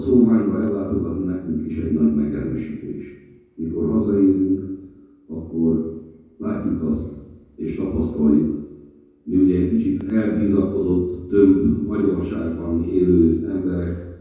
szóványba 0.00 0.60
ellátogatni 0.60 1.24
nekünk 1.24 1.66
is 1.66 1.78
egy 1.78 1.92
nagy 1.92 2.14
megerősítés. 2.14 3.04
Mikor 3.54 3.90
hazaérünk, 3.90 4.78
akkor 5.28 6.02
látjuk 6.38 6.82
azt, 6.82 7.08
és 7.56 7.76
tapasztaljuk, 7.76 8.68
mi 9.24 9.36
ugye 9.36 9.58
egy 9.58 9.70
kicsit 9.70 10.02
elbizakodott, 10.02 11.28
több 11.28 11.86
magyarságban 11.86 12.84
élő 12.88 13.48
emberek, 13.48 14.18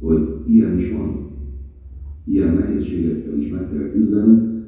hogy 0.00 0.28
ilyen 0.46 0.76
is 0.76 0.92
van. 0.92 1.26
Ilyen 2.24 2.54
nehézségekkel 2.54 3.36
is 3.36 3.50
meg 3.50 3.70
kell 3.70 3.90
küzdeni, 3.90 4.62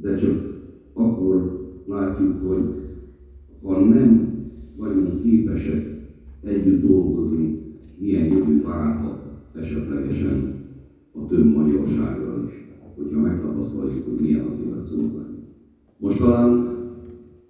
de 0.00 0.16
csak 0.16 0.60
akkor 0.92 1.66
látjuk, 1.86 2.48
hogy 2.48 2.64
ha 3.62 3.84
nem 3.84 4.34
vagyunk 4.76 5.22
képesek 5.22 6.08
együtt 6.42 6.82
dolgozni, 6.82 7.56
milyen 7.98 8.24
jövő 8.24 8.62
várhat 8.62 9.22
esetlegesen 9.54 10.64
a 11.12 11.26
több 11.26 11.54
magyarsággal 11.54 12.44
is, 12.46 12.66
hogyha 12.96 13.20
megtapasztaljuk, 13.20 14.04
hogy 14.04 14.20
milyen 14.20 14.46
az 14.46 14.62
élet 14.66 14.84
szóban. 14.84 15.26
Most 15.98 16.18
talán 16.18 16.74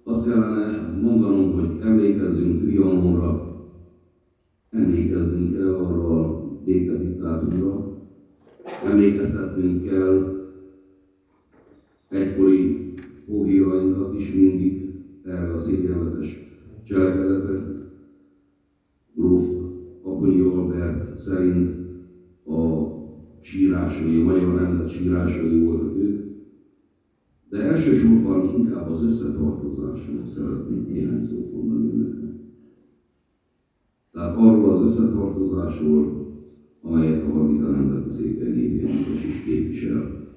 azt 0.03 0.29
kellene 0.29 0.99
mondanom, 1.01 1.53
hogy 1.53 1.69
emlékezzünk 1.81 2.61
Trianonra, 2.61 3.55
emlékezzünk 4.69 5.55
el 5.55 5.73
arra 5.73 6.19
a 6.19 6.51
békediktátumra, 6.65 7.97
emlékeztetnünk 8.85 9.83
kell 9.83 10.35
egykori 12.09 12.93
hóhírainkat 13.27 14.13
is 14.19 14.33
mindig 14.33 14.89
erre 15.23 15.53
a 15.53 15.57
szégyenletes 15.57 16.39
cselekedetre. 16.83 17.76
Szerint 21.27 21.75
a 22.45 22.87
sírásai, 23.41 24.21
a 24.21 24.23
magyar 24.23 24.61
nemzet 24.61 24.89
sírásai 24.89 25.59
voltak 25.59 25.95
ők, 25.97 26.25
de 27.49 27.57
elsősorban 27.57 28.55
inkább 28.57 28.89
az 28.89 29.03
összetartozásról 29.03 30.27
szeretnék 30.27 30.87
néhány 30.87 31.21
szót 31.21 31.53
mondani 31.53 31.89
önöknek. 31.93 32.35
Tehát 34.11 34.35
arról 34.35 34.69
az 34.69 34.81
összetartozásról, 34.81 36.27
amelyet 36.81 37.23
a 37.23 37.31
Hargita 37.31 37.69
Nemzeti 37.69 38.09
Székely 38.09 38.51
Népjegyzés 38.51 39.25
is 39.27 39.43
képvisel, 39.45 40.27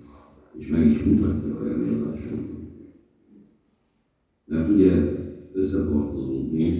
és 0.58 0.68
meg 0.68 0.86
is 0.86 1.04
mutatja 1.04 1.56
a 1.56 1.68
előadásaikat. 1.68 2.48
Mert 4.44 4.70
ugye 4.70 4.92
összetartozunk 5.52 6.52
mi, 6.52 6.72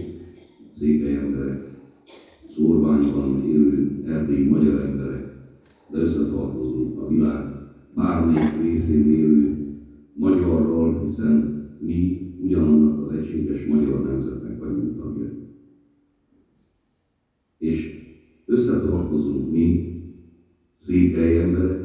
székely 0.71 1.15
emberek, 1.17 1.71
szórványban 2.49 3.45
élő 3.45 4.03
erdélyi 4.07 4.49
magyar 4.49 4.81
emberek, 4.81 5.35
de 5.91 5.99
összetartozunk 6.11 7.01
a 7.01 7.09
világ 7.09 7.45
bármelyik 7.95 8.63
részén 8.63 9.11
élő 9.11 9.67
magyarról, 10.15 11.01
hiszen 11.05 11.69
mi 11.81 12.33
ugyanannak 12.43 13.07
az 13.07 13.17
egységes 13.17 13.67
magyar 13.67 14.05
nemzetnek 14.05 14.59
vagyunk 14.59 14.99
tagjai. 14.99 15.29
És 17.59 17.99
összetartozunk 18.47 19.51
mi, 19.51 19.95
székely 20.77 21.43
emberek, 21.43 21.81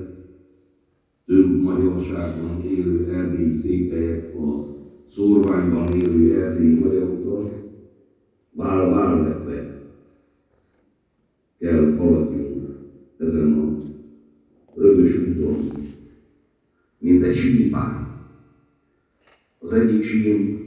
több 1.26 1.62
magyarságban 1.62 2.62
élő 2.64 3.14
erdélyi 3.14 3.54
székelyek, 3.54 4.36
a 4.36 4.76
szórványban 5.06 5.94
élő 5.94 6.42
erdélyi 6.42 6.80
magyarokkal, 6.80 7.52
vál 8.52 9.24
vetve 9.24 9.84
kell 11.58 11.96
haladjunk 11.96 12.46
ezen 13.18 13.54
a 13.54 13.76
rögös 14.76 15.18
úton, 15.18 15.72
mint 16.98 17.24
egy 17.24 17.36
símpár. 17.36 18.04
Az 19.66 19.74
egyik 19.74 20.04
sím 20.04 20.60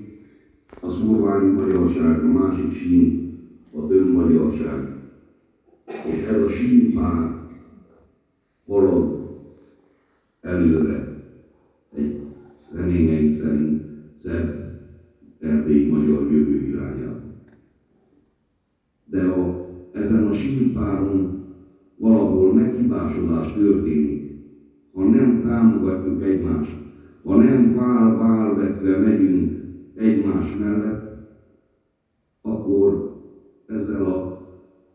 a 0.80 0.88
szurvány 0.88 1.46
magyarság, 1.46 2.24
a 2.24 2.26
másik 2.26 2.72
sím 2.72 3.32
a 3.72 3.86
több 3.86 4.12
magyarság. 4.12 4.96
És 6.06 6.22
ez 6.22 6.42
a 6.42 6.48
símpár 6.48 7.48
halad 8.66 9.30
előre 10.40 11.22
egy 11.96 12.20
reményeink 12.72 13.30
szerint 13.30 13.82
szebb 14.12 14.80
erdélyi 15.40 15.86
magyar 15.86 16.32
jövő 16.32 16.66
irányába. 16.66 17.22
De 19.04 19.22
a, 19.22 19.70
ezen 19.92 20.26
a 20.26 20.32
símpáron 20.32 21.44
valahol 21.96 22.54
meghibásodás 22.54 23.52
történik, 23.52 24.32
ha 24.92 25.04
nem 25.04 25.42
támogatjuk 25.42 26.22
egymást, 26.22 26.87
ha 27.24 27.36
nem 27.36 27.74
vál-válvetve 27.74 28.98
megyünk 28.98 29.52
egymás 29.94 30.56
mellett, 30.56 31.08
akkor 32.42 33.16
ezzel 33.66 34.04
a, 34.04 34.38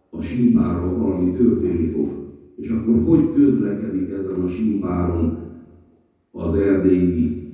a 0.10 0.22
simpárral 0.22 0.98
valami 0.98 1.32
történni 1.32 1.88
fog. 1.88 2.10
És 2.56 2.70
akkor 2.70 3.04
hogy 3.06 3.34
közlekedik 3.34 4.12
ezen 4.12 4.42
a 4.42 4.48
simpáron 4.48 5.38
az 6.32 6.58
erdélyi 6.58 7.52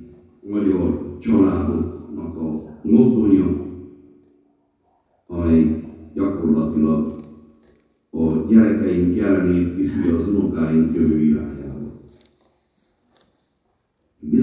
magyar 0.48 1.16
családoknak 1.18 2.36
a 2.36 2.50
mozdonya, 2.82 3.68
amely 5.26 5.84
gyakorlatilag 6.14 7.20
a 8.10 8.44
gyerekeink 8.48 9.16
jelenét 9.16 9.74
viszi 9.74 10.08
az 10.08 10.28
unokáink 10.28 10.94
jövő 10.94 11.18
irányába. 11.18 11.59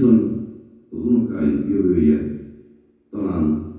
Bizony 0.08 0.48
az 0.92 1.06
unokáink 1.06 1.70
jövője 1.70 2.42
talán 3.10 3.74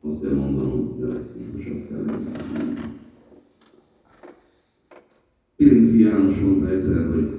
azt 0.00 0.22
kell 0.22 0.34
mondanom, 0.34 0.88
hogy 0.88 1.02
a 1.02 1.06
legfontosabb 1.06 1.88
kell 1.88 2.04
Pirinszki 5.56 6.00
János 6.00 6.40
mondta 6.40 6.70
egyszer, 6.70 7.12
hogy 7.14 7.30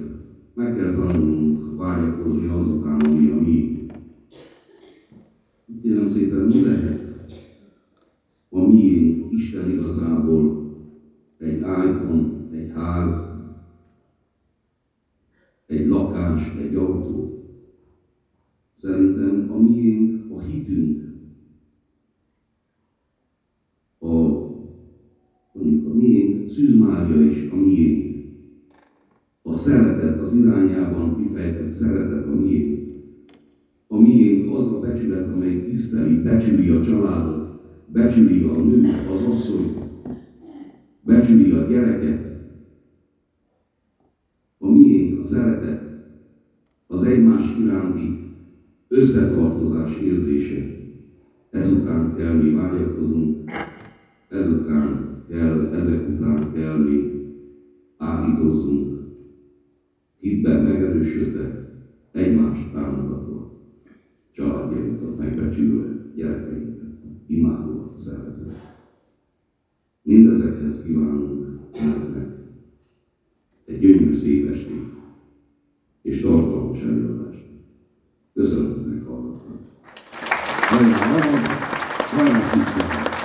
meg 0.54 0.76
kell 0.76 0.94
tanulnunk 0.94 1.76
vágyakozni 1.76 2.48
azokán, 2.48 3.00
ami 3.00 3.30
a 3.30 3.40
mi. 3.40 3.86
Kérem 5.82 6.08
szépen, 6.08 6.38
mi 6.38 6.62
lehet 6.64 7.30
a 8.48 8.66
miénk 8.66 9.32
Isten 9.32 9.70
igazából 9.70 10.72
egy 11.38 11.58
iPhone, 11.58 12.28
egy 12.52 12.70
ház, 12.74 13.28
egy 15.66 15.86
lakás, 15.86 16.56
egy 16.60 16.74
autó. 16.74 17.27
Szerintem 18.80 19.50
a 19.52 19.58
miénk 19.58 20.30
a 20.30 20.40
hitünk. 20.40 21.02
A, 23.98 24.12
mondjuk 25.52 25.86
a 25.86 25.94
miénk, 25.94 26.48
Szűz 26.48 26.78
Mária 26.78 27.20
is 27.20 27.50
a 27.50 27.56
miénk. 27.56 28.26
A 29.42 29.52
szeretet 29.52 30.20
az 30.20 30.36
irányában 30.36 31.16
kifejtett 31.16 31.70
szeretet 31.70 32.26
a 32.26 32.34
miénk. 32.40 32.86
A 33.86 34.00
miénk 34.00 34.54
az 34.56 34.72
a 34.72 34.80
becsület, 34.80 35.32
amely 35.32 35.60
tiszteli, 35.60 36.22
becsüli 36.22 36.68
a 36.68 36.80
családot, 36.80 37.60
becsüli 37.86 38.42
a 38.42 38.62
nőt, 38.62 39.10
az 39.10 39.22
asszonyt, 39.22 39.78
becsüli 41.00 41.50
a 41.50 41.66
gyereket. 41.66 42.26
A 44.58 44.70
miénk 44.70 45.18
a 45.18 45.22
szeretet, 45.22 45.82
az 46.86 47.02
egymás 47.02 47.56
iránti 47.60 48.27
összetartozás 48.88 49.96
érzése. 49.96 50.76
Ezután 51.50 52.12
kell 52.14 52.32
mi 52.32 52.50
vágyakozunk, 52.50 53.50
ezután 54.28 55.16
kell, 55.28 55.68
ezek 55.72 56.08
után 56.08 56.52
kell 56.52 56.76
mi 56.76 57.10
áhítozzunk, 57.96 58.98
hitben 60.18 60.60
megerősödve, 60.60 61.72
egymást 62.12 62.72
támogatva, 62.72 63.62
családjainkat 64.30 65.16
megbecsülve, 65.16 66.10
gyerekeinket, 66.14 66.94
imádva, 67.26 67.92
szeretve. 67.96 68.76
Mindezekhez 70.02 70.82
kívánunk 70.82 71.46
önöknek 71.72 72.38
egy 73.64 73.78
gyönyörű 73.78 74.14
szép 74.14 74.50
estét 74.50 74.86
és 76.02 76.20
tartalmas 76.20 76.82
előadást. 76.82 77.27
Köszönöm, 78.38 78.72
hogy 78.72 78.94
meghallgattak. 78.94 79.56
Nagyon, 80.70 80.88
nagyon, 80.88 81.42
nagyon, 82.16 82.42
nagyon 82.56 83.17